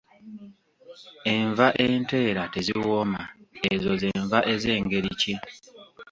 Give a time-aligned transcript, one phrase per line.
[1.33, 3.21] Enva enteera teziwooma.
[3.73, 5.33] Ezo ze nva ez'engeri ki?